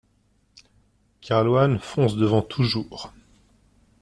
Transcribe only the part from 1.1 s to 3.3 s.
Kerlouan, fonce devant toujours.